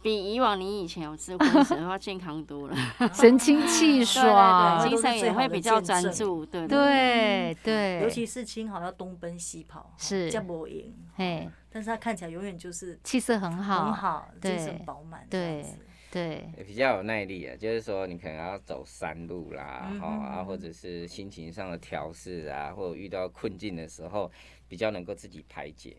[0.00, 2.76] 比以往你以前有智慧时候要健康多了，
[3.12, 6.46] 神清气爽， 精神也会比较专注。
[6.46, 10.30] 对对对，尤其是青好要东奔西跑，是。
[10.30, 15.66] 加不赢，嘿，但是他看起来永远就是气色很好，很好，精神饱满，对。
[16.10, 24.30] 对，比较有耐力啊，就是说你可能要走山路啦，好啊，或者是心情上的调试啊，或者遇到困境的时候，
[24.66, 25.96] 比较能够自己排解，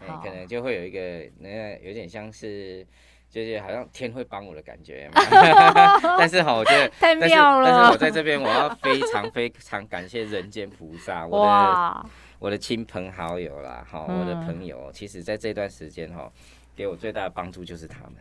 [0.00, 2.84] 哎可能就会有一个那有点像是
[3.30, 5.08] 就是好像天会帮我的感觉。
[6.18, 7.70] 但是哈，我觉得 太妙了。
[7.70, 16.30] 但是我在这边，我要非常非常感谢人间菩萨，我的，我的亲朋好友啦，哈，嗯我的朋友，其实在这段时间哈，
[16.74, 18.14] 给我最大的帮助就是他们。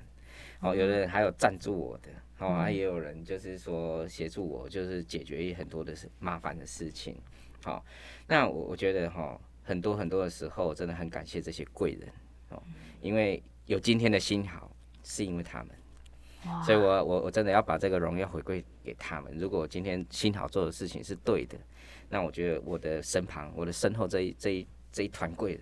[0.61, 7.15] 哦，有的人还有赞助我的，哦，还也有人就是说协助我，就是解决很多的事麻烦的事情。
[7.63, 7.83] 好，
[8.27, 12.09] 那我我觉得哈，很多很多的时候，真的很感谢这些贵人
[12.49, 12.61] 哦，
[13.01, 14.71] 因为有今天的新好，
[15.03, 15.69] 是因为他们。
[16.65, 19.31] 所以我我我真的要把这个荣耀回归给他们。
[19.37, 21.55] 如果我今天新好做的事情是对的，
[22.09, 25.61] 那我觉得我的身旁、我的身后这一这一这一团贵人，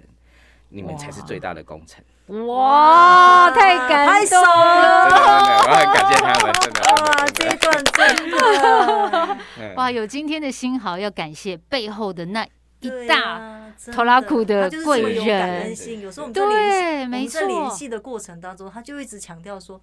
[0.70, 2.02] 你们才是最大的功臣。
[2.46, 5.10] 哇，太感拍手动了！
[5.10, 5.18] 真的，
[5.66, 9.38] 我很感谢他们，真的哇，这一段真的。
[9.76, 12.46] 哇，有今天的新豪，要感谢背后的那
[12.82, 13.58] 一对大。
[13.94, 16.02] 拖拉库的他就是贵这么有感人恩心。
[16.02, 19.80] 有时候我们在联系，对，没我们在联，系的过程当中，他就一直强调说，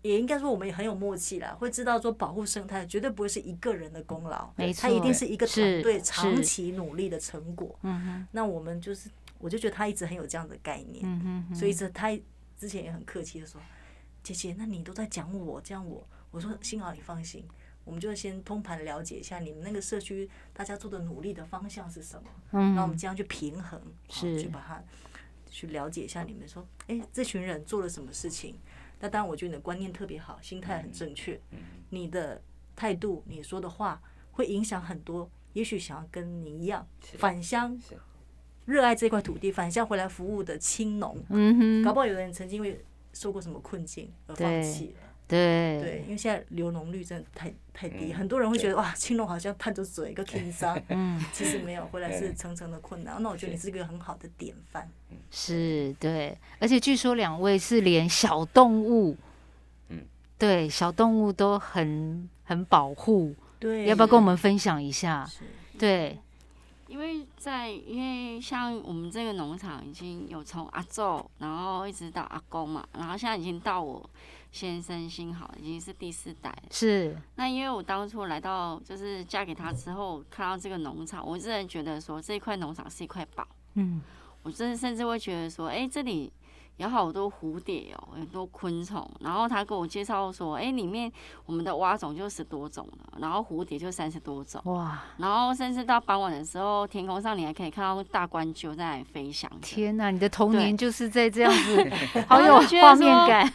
[0.00, 7.78] 也应该说我们也很有默契啦，会知道说保护生态绝对不会是一个人的功劳，没错它一定是一个是团队长期努力的成果。
[7.82, 9.10] 嗯哼，那我们就是，
[9.42, 12.08] 我就觉得他一直很有这样的概念，嗯哼哼，所以这他
[12.56, 13.60] 之前也很客气的说，
[14.22, 17.44] 姐姐，那你都在讲我，这样我，我说幸好你放心。
[17.84, 24.80] 我们就先通盘了解一下你们那个社区大家做的努力的方向是什么，嗯，那我们这样去平衡，好是去把它
[25.50, 28.56] 去了解一下你们说，哎、这群人做了什么事情？
[29.00, 31.40] 那当然，我觉得你的观念特别好，心态很正确，
[31.90, 32.40] 你的
[32.76, 34.00] 态度、你说的话
[34.30, 36.86] 会影响很多，也许想要跟你一样
[37.18, 37.98] 返乡是，
[38.64, 45.08] 热爱这块土地，返乡回来服务的青农，嗯哼，搞不好有人曾经会受过什么困境而放弃了。
[45.28, 53.16] 对对，因为现在流农率真的太太低，嗯很多人会觉得哇，青农好像探着嘴一个 king 商，嗯， 其实没有，回来是层层的困难。
[53.22, 54.86] 那我觉得你是一个很好的典范。
[55.30, 59.16] 是，对，而且据说两位是连小动物，
[59.88, 60.04] 嗯，
[60.36, 65.26] 对，小动物都很很保护，对，要不要跟我们分享一下？
[65.78, 66.18] 对，
[66.92, 74.08] 因为在因为像我们这个农场已经有从阿昼，然后一直到阿公嘛，然后现在已经到我
[74.50, 76.62] 先生新好，已经是第四代了。
[76.70, 83.48] 是，那因为我当初来到就是嫁给他之后，看到这个农场，我真的觉得说这一块农场是一块宝。
[83.72, 84.02] 嗯，
[84.42, 86.30] 我真的甚至会觉得说，哎、这里
[86.82, 89.08] 有好多蝴蝶哦、很多昆虫。
[89.20, 91.10] 然后他跟我介绍说，哎、里面
[91.46, 94.60] 我们的蛙种就十多种了，然后蝴蝶就三十多种。
[94.64, 99.50] 哇，然后甚至到傍晚的时候，天空上你还可以看到大冠鹫在那里飞翔。
[99.60, 101.90] 天哪，你的童年就是在这样子，
[102.28, 103.52] 好有画面说感，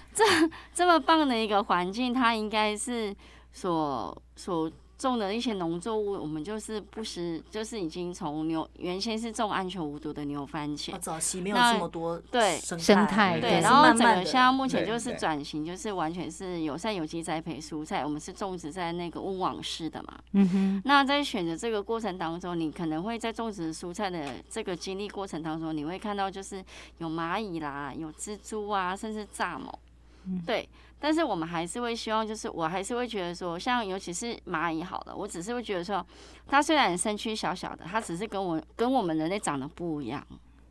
[0.74, 3.16] 这么棒的一个环境，它应该是
[3.52, 20.18] 所所种的一些农作物，我们就是不时就是已经从牛原先是种安全无毒的牛番茄啊，，早期没有那这么多对生生态对，然后整个慢慢现在目前就是转型，就是完全是友善有机栽培蔬菜，我们是种植在那个温网式的嘛。
[20.32, 26.64] 嗯哼，那在选择这个过程当中，你可能会在种植蔬菜的这个经历过程当中，你会看到就是
[26.98, 29.72] 有蚂蚁啦，有蜘蛛啊，甚至蚱蜢。
[30.46, 30.68] 对，
[31.00, 36.06] 但是我们还是会希望，就是我还是会觉得说，像尤其是蚂蚁好了，我只是会觉得说，
[36.48, 40.26] 它虽然身躯小小的，它只是跟我跟我们人类长得不一样，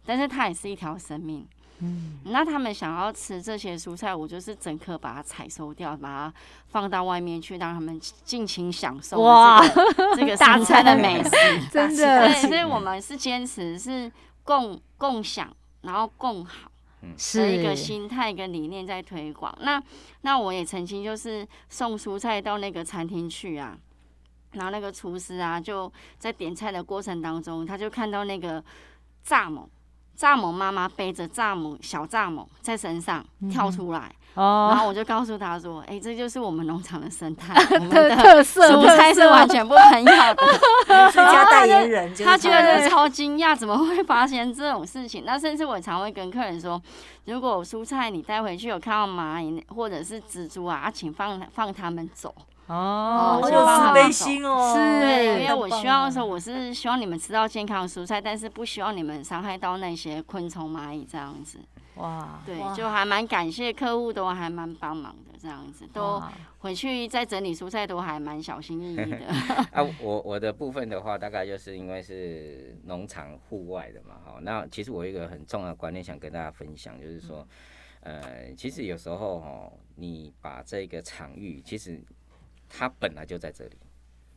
[0.04, 1.46] 但是它也是一条生命。
[1.78, 6.34] 嗯，那他们想要吃这些蔬菜，我就是整颗把它采收掉，把它
[6.68, 11.30] 放到外面去，让他们尽情享受哇这个 这个 大生菜的美食。
[11.70, 14.10] 真的对，所以我们是坚持是
[14.42, 16.70] 共共享，然后共好。
[17.14, 19.56] 的一个，心态跟理念在推广。
[19.60, 19.82] 那
[20.22, 23.78] 那我也曾经就是送蔬菜到那个餐厅去啊，
[24.52, 28.62] 然后那个厨师啊就在点菜的过程当中，他就看到那个
[29.26, 29.66] 蚱蜢。
[30.18, 34.00] 蚱蜢妈妈背着蚱蜢小蚱蜢在身上跳出来，
[34.34, 40.36] 然哦，后我就告诉他说：“哎、这就是我们农场的生态， 我们的特色，蔬菜是完全不朋友的。”
[41.12, 45.24] 最佳代言人 就是他觉得超惊讶，怎么会发生这种事情？
[45.26, 46.80] 那甚至我常会跟客人说，
[47.24, 52.34] 如果蔬菜你带回去有看到蚂蚁或者是蜘蛛啊，请放放他们走。
[52.66, 61.60] 哦，好就有慈悲心哦，是，因为我希望说，我是希望你们吃到健康的蔬菜，但是不希望你们伤害到那些昆虫、蚂蚁这样子。
[61.94, 66.22] 哇，对，就还蛮感谢客户，都还蛮帮忙的这样子，都
[66.58, 69.26] 回去在整理蔬菜都还蛮小心翼翼的。
[69.72, 74.38] 啊，我我的部分的话，大概就是因为是农场户外的嘛，哈。
[74.42, 77.46] 那其实我有一个很重要的观念想跟大家分享，就是说，
[78.00, 81.98] 呃，其实有时候哈，你把这个场域，其实
[82.68, 83.76] 它本来就在这里，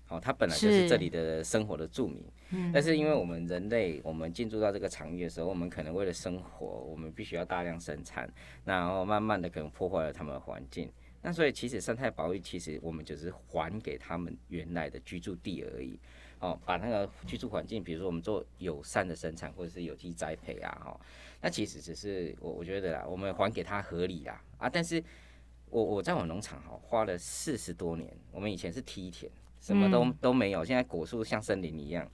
[0.07, 2.23] 哦，它本来就是是这里的生活的住民。
[2.51, 8.27] 嗯但是因为我们人类，我们进驻到这个场域的时候，我们可能为了生活，我们必须要大量生产，
[8.65, 10.91] 然后慢慢的可能破坏了他们的环境。
[11.21, 15.99] 那所以其实生态保育，其实我们只是还给他们原来的居住地而已。
[16.39, 20.99] 哦，把那个居住环境，比如说我们做友善的生产或者是有机栽培啊，哈、
[21.41, 25.03] 那其实只是我我觉得啦，我们还给他合理啦啊，但是
[25.69, 32.09] 我我在我农场哈、花了四十多年，我们以前是梯田，什么都、嗯都没有，现在果树像森林一样。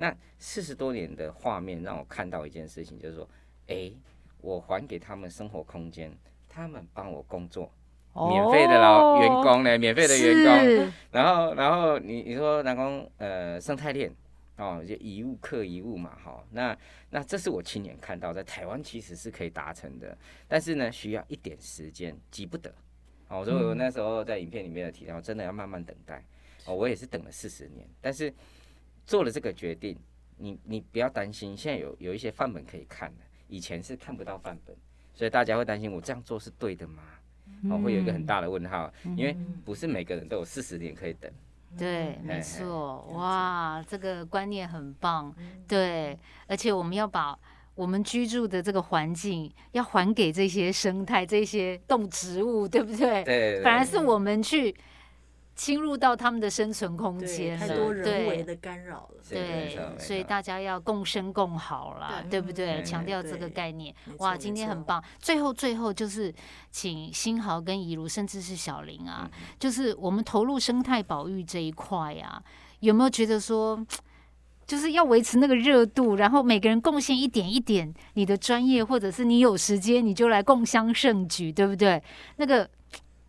[0.00, 3.28] 那四十多年的画面让我看到一件事情，就是说，
[3.66, 3.92] 哎，
[4.40, 6.16] 我还给他们生活空间，
[6.48, 7.70] 他们帮我工作，
[8.14, 14.12] 免费的劳员工呢，免费的员工，然后，然后你你说南宫呃生态链
[14.56, 16.76] 哦，就一物克一物嘛，哈、那
[17.10, 22.72] 那这是我亲眼看到，在台湾其实是可以达成的，但是呢，需要一点时间，急不得。
[23.28, 26.24] 哦，所以我那时候在影片里面有提到，真的要慢慢等待。
[26.66, 28.32] 哦，我也是等了四十年，但是
[29.06, 29.98] 做了这个决定，
[30.36, 34.76] 你你不要担心，现在有有一些范本可以看的，以前是看不到范本，
[35.14, 37.02] 所以大家会担心我这样做是对的吗？
[37.70, 41.32] 哦，会有一个很大的问号，因为不是每个人都有四十年可以等。
[41.76, 45.34] 对，没错，哇，这个观念很棒，
[45.66, 47.38] 对，而且我们要把
[47.78, 53.22] 我们居住的这个环境要还给这些生态、这些动植物，对不对？
[53.22, 54.74] 对，反而是我们去
[55.54, 58.42] 侵入到他们的生存空，间了，太多人为对。
[58.42, 59.22] 的干扰了。
[59.30, 62.78] 对，所以大家要共生共好啦，对不对？
[62.78, 65.00] 对强调这个概念，哇，今天很棒。
[65.20, 66.34] 最后，最后就是
[66.72, 72.42] 请新豪跟怡如，甚至是小林啊，嗯就是我们投入生态保育这一块啊，
[72.80, 73.78] 有没有觉得说，
[74.68, 82.00] 就是要维持那个热度，然后每个人贡献一点一点你的专业，或者是你有时间你就来共襄盛举，对不对？
[82.36, 82.68] 那个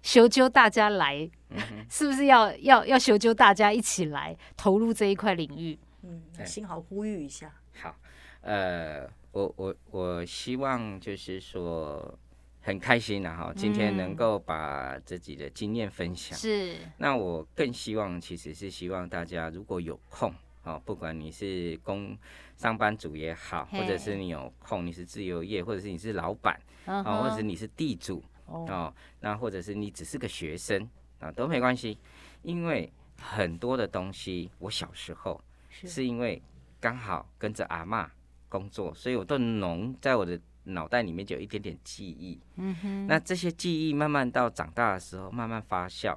[0.04, 1.58] 求救大家来，嗯
[1.90, 5.80] 是不是要要要求救大家一起来投入这一块领域？
[6.04, 7.50] 嗯，对幸好呼吁一下。
[7.82, 7.96] 好，
[8.42, 12.20] 呃，我我我希望就是说
[12.60, 16.38] 很开心啊哈，今天能嗯够把自己的经验分享。
[16.38, 20.34] 是，那我更希望其实是希望大家如果有空。
[20.70, 22.16] 哦，不管你是工
[22.56, 30.88] 上班族也好，或者是你有空，你是自由业，或者是你是老板，啊哦，或者是你是地主，哦哦，那或者是你只是个学生
[31.20, 31.98] 啊，都没关系，
[32.44, 36.40] 因为很多的东西，我小时候是因为
[36.80, 38.08] 刚好跟着阿嬷
[38.48, 42.40] 工作，所以我对农在我的脑袋里面就有一点点记忆。
[42.58, 46.16] 嗯哼，那这些记忆慢慢到长大的时候，慢慢发酵。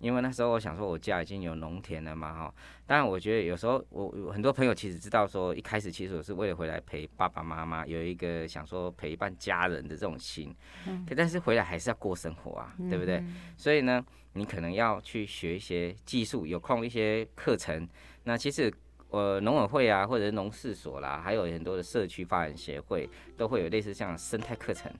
[0.00, 2.54] 因为那时候我想说，我家已经有农田了嘛，哈。
[2.86, 10.52] 当然，我觉得有时候我我很多朋友其实知道说，一开始其实我是为了回来陪爸爸妈妈，有一个想说陪伴家人的这种心。
[10.88, 13.18] 嗯可但是回来还是要过生活啊，对不对？
[13.18, 17.88] 嗯所以呢，你可能要去学一些技术，有空一些课程。
[18.24, 18.72] 那其实
[19.10, 24.92] 呃，农委会啊，或者是农事所啦，还有很多的社区发展协会，都会有类似像生态课程，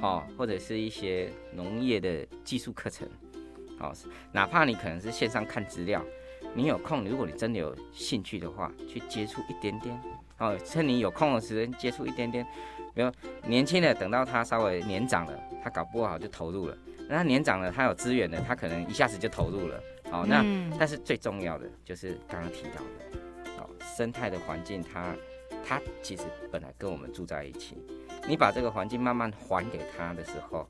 [0.00, 3.06] 哦，或者是一些农业的技术课程，
[3.80, 3.92] 哦，
[4.32, 6.02] 哪怕你可能是线上看资料，
[6.54, 9.98] 你有空，如果你真的有兴趣的话，去接触一点点，
[10.38, 12.46] 哦，趁你有空的时间接触一点点。
[12.94, 13.10] 比如
[13.46, 16.76] 年轻的，等到他稍微年长了，他搞不好就投入了。
[17.08, 19.80] 那他年长了，他有资源了，他可能一下子就投入了。
[20.10, 25.14] 好、那、嗯但是最重要的就是刚刚提到的，哦，生态的环境它，
[25.64, 27.76] 它其实本来跟我们住在一起，
[28.26, 30.68] 你把这个环境慢慢还给他的时候，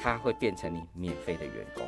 [0.00, 1.84] 他会变成你免费的员工。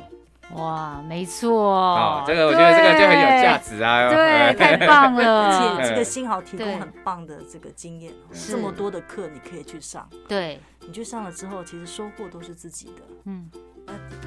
[0.55, 4.09] 哇，没错，哦，这个我觉得这个就很有价值啊。
[4.09, 5.45] 对， 太棒了。
[5.45, 13.49] 而了，且这个幸好提供很棒的这个经验，这么多的课你可以去上，对，你去上了之后，其实收获都是自己的，嗯，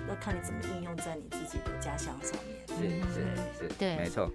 [0.06, 2.56] 那看你怎么应用在你自己的家乡上面。
[2.68, 3.96] 是是是，对。
[3.96, 4.30] 没错。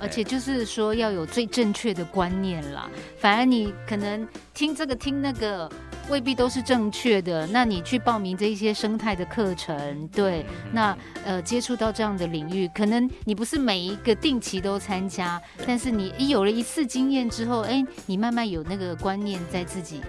[0.00, 2.88] 而且就是说要有最正确的观念啦，
[3.18, 5.68] 反而你可能听这个听那个
[6.08, 20.00] 未必都是正确的，那你去报名这一些生态的课程，对，那呃接触到这样的领域，可能你不是每一个定期都参加，但是你一有了一次经验之后，哎，你慢慢有那个观念在自己。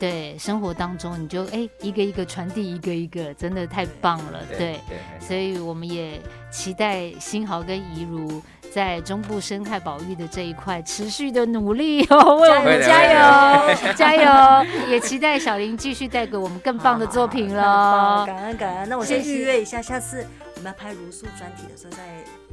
[0.00, 4.40] 对生活当中，你就哎一个一个传递，一个一个，真的太棒了。
[4.56, 4.80] 对，
[5.20, 6.18] 所以我们也
[6.50, 8.42] 期待新豪跟怡如
[8.72, 14.66] 在中部生态保育的这一块持续的努力哦，为我们加油加油！
[14.88, 18.26] 也期待小林继续带给我们更棒的作品了喽。
[18.26, 18.88] 感恩感恩。
[18.88, 20.26] 那我先预约一下，下次
[20.60, 22.02] 我们要拍如素专题的时候再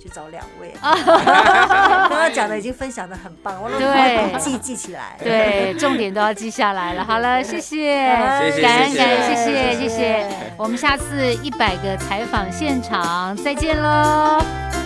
[0.01, 0.71] 去找两位。
[0.79, 0.95] 啊
[2.07, 5.17] 刚刚讲的已经分享的很棒，我都对笔记记起来。
[5.19, 7.03] 对，重点都要记下来了。
[7.03, 10.25] 好了，谢谢，感谢谢感恩感谢谢谢谢。
[10.55, 14.76] 我们下次一百个采访现场再见喽。